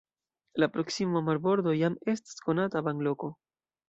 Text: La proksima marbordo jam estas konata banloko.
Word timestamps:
La 0.61 0.69
proksima 0.77 1.21
marbordo 1.27 1.73
jam 1.81 1.97
estas 2.13 2.39
konata 2.47 2.83
banloko. 2.89 3.31